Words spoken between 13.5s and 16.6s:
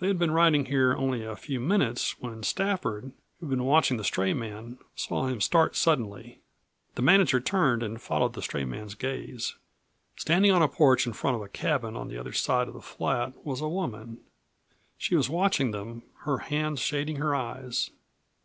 a woman. She was watching them, her